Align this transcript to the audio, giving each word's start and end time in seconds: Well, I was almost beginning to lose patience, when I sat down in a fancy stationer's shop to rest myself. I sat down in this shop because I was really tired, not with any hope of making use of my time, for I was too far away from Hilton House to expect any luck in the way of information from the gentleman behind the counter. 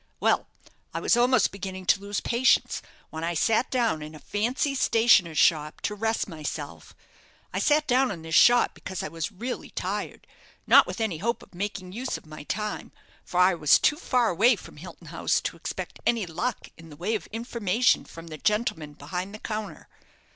Well, 0.19 0.47
I 0.95 0.99
was 0.99 1.15
almost 1.15 1.51
beginning 1.51 1.85
to 1.85 1.99
lose 2.01 2.21
patience, 2.21 2.81
when 3.11 3.23
I 3.23 3.35
sat 3.35 3.69
down 3.69 4.01
in 4.01 4.15
a 4.15 4.19
fancy 4.19 4.73
stationer's 4.73 5.37
shop 5.37 5.79
to 5.81 5.93
rest 5.93 6.27
myself. 6.27 6.95
I 7.53 7.59
sat 7.59 7.85
down 7.85 8.09
in 8.09 8.23
this 8.23 8.33
shop 8.33 8.73
because 8.73 9.03
I 9.03 9.09
was 9.09 9.31
really 9.31 9.69
tired, 9.69 10.25
not 10.65 10.87
with 10.87 11.01
any 11.01 11.19
hope 11.19 11.43
of 11.43 11.53
making 11.53 11.91
use 11.91 12.17
of 12.17 12.25
my 12.25 12.41
time, 12.45 12.91
for 13.23 13.39
I 13.39 13.53
was 13.53 13.77
too 13.77 13.97
far 13.97 14.29
away 14.29 14.55
from 14.55 14.77
Hilton 14.77 15.09
House 15.09 15.39
to 15.41 15.55
expect 15.55 15.99
any 16.03 16.25
luck 16.25 16.69
in 16.77 16.89
the 16.89 16.95
way 16.97 17.13
of 17.13 17.27
information 17.27 18.03
from 18.03 18.25
the 18.25 18.39
gentleman 18.39 18.93
behind 18.93 19.35
the 19.35 19.39
counter. 19.39 19.87